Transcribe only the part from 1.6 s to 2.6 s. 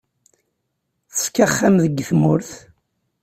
deg tmurt.